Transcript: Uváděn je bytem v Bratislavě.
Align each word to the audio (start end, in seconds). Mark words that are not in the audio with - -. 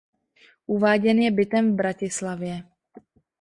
Uváděn 0.65 1.19
je 1.19 1.31
bytem 1.31 1.71
v 1.71 1.75
Bratislavě. 1.75 2.63